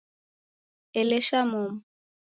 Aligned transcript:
Elesha 1.01 1.39
momu 1.51 1.81